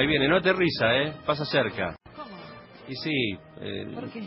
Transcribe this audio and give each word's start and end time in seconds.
Ahí 0.00 0.06
viene, 0.06 0.28
no 0.28 0.36
aterriza, 0.36 0.96
¿eh? 0.96 1.12
Pasa 1.26 1.44
cerca. 1.44 1.94
¿Cómo? 2.16 2.34
Y 2.88 2.94
sí, 2.94 3.38
eh, 3.60 3.86
¿Por 3.94 4.10
qué? 4.10 4.22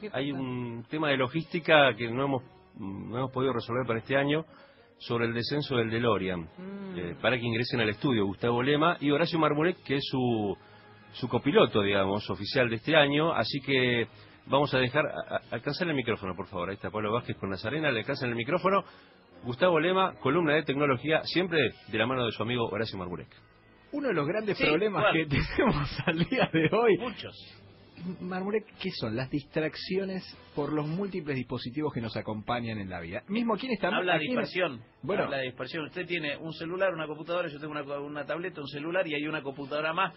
¿Qué 0.00 0.08
hay 0.10 0.32
un 0.32 0.86
tema 0.88 1.10
de 1.10 1.18
logística 1.18 1.94
que 1.94 2.10
no 2.10 2.24
hemos, 2.24 2.42
no 2.78 3.18
hemos 3.18 3.30
podido 3.30 3.52
resolver 3.52 3.86
para 3.86 3.98
este 3.98 4.16
año 4.16 4.46
sobre 4.96 5.26
el 5.26 5.34
descenso 5.34 5.76
del 5.76 5.90
DeLorean. 5.90 6.40
Mm. 6.40 6.98
eh, 6.98 7.16
para 7.20 7.36
que 7.36 7.44
ingresen 7.44 7.78
al 7.80 7.90
estudio 7.90 8.24
Gustavo 8.24 8.62
Lema 8.62 8.96
y 9.00 9.10
Horacio 9.10 9.38
Marmurek, 9.38 9.82
que 9.84 9.96
es 9.96 10.04
su, 10.10 10.56
su 11.12 11.28
copiloto, 11.28 11.82
digamos, 11.82 12.30
oficial 12.30 12.70
de 12.70 12.76
este 12.76 12.96
año. 12.96 13.30
Así 13.30 13.60
que 13.60 14.08
vamos 14.46 14.72
a 14.72 14.78
dejar, 14.78 15.04
alcanzar 15.50 15.88
el 15.88 15.94
micrófono, 15.94 16.34
por 16.34 16.46
favor. 16.46 16.70
Ahí 16.70 16.76
está 16.76 16.88
Pablo 16.90 17.12
Vázquez 17.12 17.36
con 17.36 17.50
Nazarena, 17.50 17.92
le 17.92 17.98
alcanzan 17.98 18.30
el 18.30 18.34
micrófono. 18.34 18.82
Gustavo 19.44 19.78
Lema, 19.78 20.14
columna 20.20 20.54
de 20.54 20.62
tecnología, 20.62 21.20
siempre 21.24 21.58
de 21.86 21.98
la 21.98 22.06
mano 22.06 22.24
de 22.24 22.32
su 22.32 22.42
amigo 22.42 22.66
Horacio 22.66 22.96
Marmurek. 22.96 23.28
Uno 23.92 24.08
de 24.08 24.14
los 24.14 24.26
grandes 24.26 24.58
Sí, 24.58 24.64
problemas 24.64 25.12
que 25.12 25.26
tenemos 25.56 26.00
al 26.06 26.24
día 26.24 26.50
de 26.52 26.68
hoy, 26.72 26.98
Muchos. 26.98 27.36
Marmurek, 28.20 28.64
¿qué 28.80 28.90
son? 28.92 29.16
Las 29.16 29.28
distracciones 29.28 30.24
por 30.54 30.72
los 30.72 30.86
múltiples 30.86 31.36
dispositivos 31.36 31.92
que 31.92 32.00
nos 32.00 32.16
acompañan 32.16 32.78
en 32.78 32.88
la 32.88 33.00
vida. 33.00 33.22
Mismo 33.28 33.54
aquí 33.54 33.70
está 33.72 33.88
Habla 33.88 34.14
de 34.14 34.20
dispersión. 34.20 34.80
Bueno. 35.02 35.24
Habla 35.24 35.38
de 35.38 35.44
dispersión. 35.46 35.84
Usted 35.84 36.06
tiene 36.06 36.36
un 36.36 36.52
celular, 36.52 36.94
una 36.94 37.06
computadora, 37.06 37.48
yo 37.48 37.58
tengo 37.58 37.72
una, 37.72 37.82
una 37.98 38.24
tableta, 38.24 38.60
un 38.60 38.68
celular 38.68 39.06
y 39.06 39.14
hay 39.14 39.26
una 39.26 39.42
computadora 39.42 39.92
más 39.92 40.14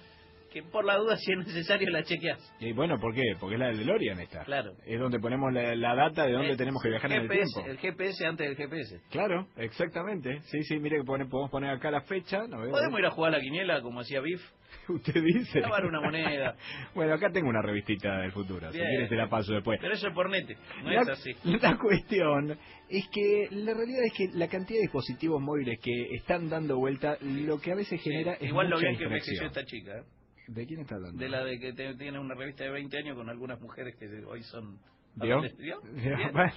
que 0.51 0.63
por 0.63 0.85
la 0.85 0.97
duda, 0.97 1.15
si 1.17 1.31
es 1.31 1.37
necesario, 1.39 1.89
la 1.89 2.03
chequeas. 2.03 2.39
Y 2.59 2.73
bueno, 2.73 2.99
¿por 2.99 3.13
qué? 3.13 3.23
Porque 3.39 3.55
es 3.55 3.59
la 3.59 3.67
de 3.69 3.77
DeLorean 3.77 4.19
esta. 4.19 4.43
Claro. 4.43 4.73
Es 4.85 4.99
donde 4.99 5.19
ponemos 5.19 5.53
la, 5.53 5.75
la 5.75 5.95
data 5.95 6.25
de 6.25 6.33
dónde 6.33 6.55
tenemos 6.57 6.81
que 6.83 6.89
viajar 6.89 7.11
en 7.11 7.21
el 7.21 7.27
GPS, 7.27 7.53
tiempo. 7.53 7.71
El 7.71 7.77
GPS 7.77 8.25
antes 8.25 8.47
del 8.47 8.57
GPS. 8.57 9.01
Claro, 9.11 9.47
exactamente. 9.57 10.41
Sí, 10.45 10.63
sí, 10.63 10.77
mire 10.79 10.97
que 10.97 11.03
pone- 11.03 11.25
podemos 11.25 11.49
poner 11.51 11.69
acá 11.71 11.89
la 11.91 12.01
fecha. 12.01 12.39
No. 12.47 12.57
Podemos 12.69 12.99
ir 12.99 13.05
a 13.05 13.11
jugar 13.11 13.33
a 13.33 13.37
la 13.37 13.41
quiniela, 13.43 13.81
como 13.81 14.01
hacía 14.01 14.19
Biff. 14.21 14.41
Usted 14.89 15.21
dice. 15.21 15.59
Lavar 15.61 15.85
una 15.85 15.99
moneda. 16.01 16.55
bueno, 16.95 17.13
acá 17.13 17.30
tengo 17.31 17.49
una 17.49 17.61
revistita 17.61 18.19
del 18.19 18.31
futuro. 18.31 18.71
Si 18.71 18.77
quieres 18.77 19.09
te 19.09 19.15
la 19.15 19.27
paso 19.30 19.53
después. 19.53 19.80
Pero 19.81 19.93
eso 19.93 20.08
es 20.08 20.13
por 20.13 20.30
nete, 20.30 20.55
no 20.83 20.91
la, 20.91 21.02
es 21.02 21.09
así. 21.09 21.31
la 21.43 21.77
cuestión 21.77 22.58
es 22.89 23.08
que 23.13 23.47
la 23.52 23.73
realidad 23.73 24.03
es 24.05 24.13
que 24.13 24.27
la 24.38 24.47
cantidad 24.47 24.77
de 24.80 24.83
dispositivos 24.83 25.41
móviles 25.41 25.80
que 25.81 26.15
están 26.15 26.49
dando 26.49 26.77
vuelta, 26.77 27.17
lo 27.21 27.59
que 27.59 27.71
a 27.71 27.75
veces 27.75 28.02
genera 28.02 28.33
es 28.33 28.49
Igual 28.49 28.69
lo 28.69 28.80
bien 28.80 28.97
que 28.97 29.03
distracción. 29.05 29.45
esta 29.47 29.65
chica. 29.65 29.91
¿eh? 29.97 30.03
¿De 30.47 30.66
quién 30.66 30.81
está 30.81 30.95
hablando? 30.95 31.17
De 31.20 31.30
la 31.30 31.44
de 31.44 31.59
que 31.59 31.73
te- 31.73 31.95
tiene 31.95 32.20
una 32.20 32.36
revista 32.36 32.64
de 32.64 32.72
20 32.72 32.97
años 32.97 33.16
con 33.16 33.30
algunas 33.30 33.59
mujeres 33.61 33.95
que 33.97 34.08
hoy 34.25 34.44
son... 34.44 34.78
¿Vio? 35.14 35.42
¿Vio? 35.59 35.81
Bien. 35.94 36.20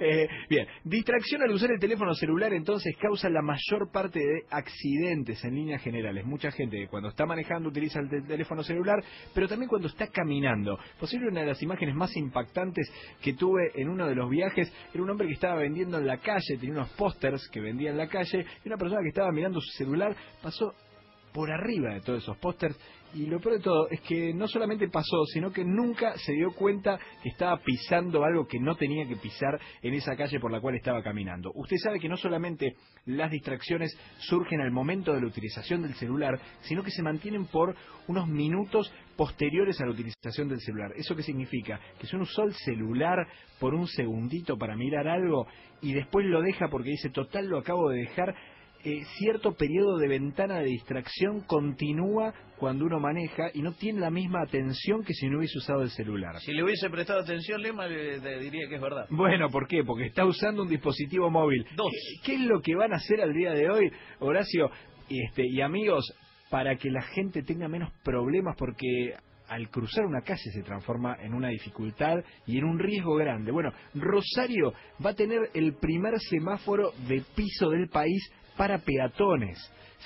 Eh, 0.00 0.28
bien, 0.48 0.64
distracción 0.84 1.42
al 1.42 1.50
usar 1.50 1.72
el 1.72 1.80
teléfono 1.80 2.14
celular 2.14 2.52
entonces 2.54 2.96
causa 3.00 3.28
la 3.28 3.42
mayor 3.42 3.90
parte 3.92 4.20
de 4.20 4.42
accidentes 4.48 5.44
en 5.44 5.56
líneas 5.56 5.82
generales. 5.82 6.24
Mucha 6.24 6.52
gente 6.52 6.86
cuando 6.88 7.08
está 7.08 7.26
manejando 7.26 7.68
utiliza 7.68 7.98
el 7.98 8.08
te- 8.08 8.22
teléfono 8.22 8.62
celular, 8.62 9.02
pero 9.34 9.48
también 9.48 9.68
cuando 9.68 9.88
está 9.88 10.06
caminando. 10.06 10.78
Posible 11.00 11.28
una 11.28 11.40
de 11.40 11.48
las 11.48 11.60
imágenes 11.62 11.96
más 11.96 12.16
impactantes 12.16 12.88
que 13.20 13.32
tuve 13.34 13.72
en 13.74 13.88
uno 13.88 14.06
de 14.06 14.14
los 14.14 14.30
viajes 14.30 14.72
era 14.94 15.02
un 15.02 15.10
hombre 15.10 15.26
que 15.26 15.34
estaba 15.34 15.56
vendiendo 15.56 15.98
en 15.98 16.06
la 16.06 16.18
calle, 16.18 16.56
tenía 16.60 16.76
unos 16.76 16.90
pósters 16.90 17.48
que 17.52 17.60
vendía 17.60 17.90
en 17.90 17.98
la 17.98 18.06
calle, 18.08 18.46
y 18.64 18.68
una 18.68 18.76
persona 18.78 19.02
que 19.02 19.08
estaba 19.08 19.32
mirando 19.32 19.60
su 19.60 19.70
celular 19.72 20.14
pasó 20.40 20.72
por 21.32 21.50
arriba 21.50 21.94
de 21.94 22.00
todos 22.00 22.22
esos 22.22 22.36
pósters 22.38 22.76
y 23.14 23.26
lo 23.26 23.40
peor 23.40 23.56
de 23.56 23.62
todo 23.62 23.88
es 23.88 24.00
que 24.02 24.34
no 24.34 24.46
solamente 24.46 24.88
pasó, 24.88 25.24
sino 25.32 25.50
que 25.50 25.64
nunca 25.64 26.16
se 26.18 26.32
dio 26.32 26.50
cuenta 26.52 26.98
que 27.22 27.30
estaba 27.30 27.58
pisando 27.58 28.22
algo 28.22 28.46
que 28.46 28.60
no 28.60 28.76
tenía 28.76 29.06
que 29.08 29.16
pisar 29.16 29.58
en 29.82 29.94
esa 29.94 30.14
calle 30.14 30.38
por 30.38 30.52
la 30.52 30.60
cual 30.60 30.74
estaba 30.74 31.02
caminando. 31.02 31.50
Usted 31.54 31.76
sabe 31.82 32.00
que 32.00 32.08
no 32.08 32.18
solamente 32.18 32.76
las 33.06 33.30
distracciones 33.30 33.98
surgen 34.18 34.60
al 34.60 34.72
momento 34.72 35.14
de 35.14 35.22
la 35.22 35.26
utilización 35.26 35.82
del 35.82 35.94
celular, 35.94 36.38
sino 36.60 36.82
que 36.82 36.90
se 36.90 37.02
mantienen 37.02 37.46
por 37.46 37.74
unos 38.08 38.28
minutos 38.28 38.92
posteriores 39.16 39.80
a 39.80 39.86
la 39.86 39.92
utilización 39.92 40.48
del 40.48 40.60
celular. 40.60 40.92
¿Eso 40.96 41.16
qué 41.16 41.22
significa? 41.22 41.80
Que 41.98 42.06
si 42.06 42.14
uno 42.14 42.24
usó 42.24 42.44
el 42.44 42.52
celular 42.54 43.26
por 43.58 43.74
un 43.74 43.86
segundito 43.86 44.58
para 44.58 44.76
mirar 44.76 45.08
algo 45.08 45.46
y 45.80 45.94
después 45.94 46.26
lo 46.26 46.42
deja 46.42 46.68
porque 46.68 46.90
dice, 46.90 47.08
total, 47.10 47.48
lo 47.48 47.58
acabo 47.58 47.88
de 47.88 48.00
dejar, 48.00 48.34
eh, 48.84 49.02
cierto 49.18 49.52
periodo 49.54 49.98
de 49.98 50.08
ventana 50.08 50.60
de 50.60 50.66
distracción 50.66 51.40
continúa 51.42 52.32
cuando 52.58 52.84
uno 52.84 53.00
maneja 53.00 53.50
y 53.54 53.62
no 53.62 53.72
tiene 53.72 54.00
la 54.00 54.10
misma 54.10 54.42
atención 54.42 55.04
que 55.04 55.14
si 55.14 55.28
no 55.28 55.38
hubiese 55.38 55.58
usado 55.58 55.82
el 55.82 55.90
celular. 55.90 56.38
Si 56.40 56.52
le 56.52 56.62
hubiese 56.62 56.88
prestado 56.90 57.20
atención, 57.20 57.62
Lema 57.62 57.86
le, 57.86 58.18
le 58.18 58.38
diría 58.40 58.68
que 58.68 58.76
es 58.76 58.80
verdad. 58.80 59.06
Bueno, 59.10 59.48
¿por 59.48 59.66
qué? 59.66 59.84
Porque 59.84 60.06
está 60.06 60.24
usando 60.24 60.62
un 60.62 60.68
dispositivo 60.68 61.30
móvil. 61.30 61.64
Dos. 61.76 61.90
¿Qué, 62.22 62.32
qué 62.32 62.34
es 62.36 62.40
lo 62.42 62.60
que 62.60 62.74
van 62.74 62.92
a 62.92 62.96
hacer 62.96 63.20
al 63.20 63.32
día 63.32 63.52
de 63.52 63.70
hoy, 63.70 63.90
Horacio 64.20 64.70
y, 65.08 65.24
este, 65.24 65.42
y 65.46 65.60
amigos, 65.60 66.12
para 66.50 66.76
que 66.76 66.90
la 66.90 67.02
gente 67.02 67.42
tenga 67.42 67.68
menos 67.68 67.90
problemas? 68.02 68.56
Porque 68.56 69.14
al 69.48 69.68
cruzar 69.70 70.04
una 70.06 70.22
calle 70.22 70.50
se 70.52 70.62
transforma 70.62 71.16
en 71.20 71.34
una 71.34 71.48
dificultad 71.48 72.16
y 72.46 72.58
en 72.58 72.64
un 72.64 72.78
riesgo 72.78 73.14
grande. 73.16 73.50
Bueno, 73.50 73.72
Rosario 73.94 74.72
va 75.04 75.10
a 75.10 75.14
tener 75.14 75.50
el 75.54 75.74
primer 75.74 76.18
semáforo 76.20 76.92
de 77.08 77.22
piso 77.34 77.70
del 77.70 77.88
país 77.88 78.22
para 78.56 78.78
peatones. 78.78 79.58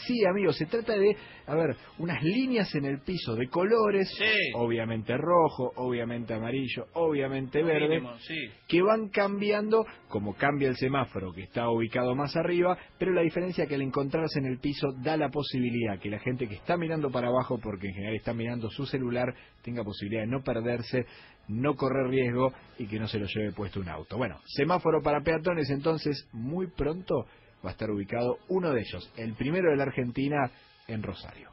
Sí, 0.07 0.25
amigos, 0.25 0.57
se 0.57 0.65
trata 0.65 0.97
de, 0.97 1.15
a 1.47 1.55
ver, 1.55 1.77
unas 1.99 2.23
líneas 2.23 2.75
en 2.75 2.87
el 2.87 3.01
piso 3.01 3.37
de 3.37 3.47
colores, 3.49 4.09
Sí. 4.17 4.25
obviamente 4.55 5.15
rojo, 5.19 5.71
obviamente 5.77 6.33
amarillo, 6.33 6.87
obviamente 6.95 7.63
verde, 7.63 7.97
Mínimo, 8.01 8.17
sí. 8.21 8.35
que 8.69 8.81
van 8.81 9.11
cambiando 9.11 9.85
como 10.09 10.35
cambia 10.35 10.69
el 10.69 10.77
semáforo 10.77 11.31
que 11.35 11.43
está 11.43 11.69
ubicado 11.69 12.15
más 12.15 12.35
arriba, 12.37 12.79
pero 12.99 13.13
la 13.13 13.21
diferencia 13.21 13.65
es 13.65 13.69
que 13.69 13.75
al 13.75 13.83
encontrarse 13.83 14.39
en 14.39 14.47
el 14.47 14.61
piso 14.61 14.89
da 15.03 15.19
la 15.19 15.29
posibilidad 15.29 15.99
que 16.01 16.09
la 16.09 16.21
gente 16.21 16.49
que 16.49 16.55
está 16.55 16.79
mirando 16.79 17.11
para 17.11 17.29
abajo, 17.29 17.59
porque 17.63 17.89
en 17.89 17.95
general 17.95 18.15
está 18.17 18.33
mirando 18.33 18.71
su 18.71 18.87
celular, 18.87 19.32
tenga 19.63 19.85
posibilidad 19.85 20.23
de 20.23 20.29
no 20.29 20.43
perderse, 20.43 21.07
no 21.49 21.75
correr 21.75 22.09
riesgo 22.09 22.53
y 22.79 22.87
que 22.87 22.99
no 22.99 23.09
se 23.09 23.19
lo 23.19 23.27
lleve 23.27 23.53
puesto 23.53 23.81
un 23.81 23.89
auto. 23.89 24.17
Bueno, 24.17 24.41
semáforo 24.47 25.03
para 25.03 25.23
peatones 25.23 25.71
entonces 25.71 26.29
muy 26.33 26.67
pronto 26.69 27.27
va 27.65 27.71
a 27.71 27.73
estar 27.73 27.91
ubicado 27.91 28.39
uno 28.49 28.73
de 28.73 28.81
ellos, 28.81 29.13
el 29.17 29.35
primero 29.35 29.71
de 29.71 29.77
la 29.77 29.85
Argentina 29.85 30.51
en 30.89 31.03
Rosario. 31.03 31.51